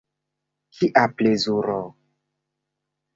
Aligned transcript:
Kia 0.75 1.03
plezuro! 1.17 1.77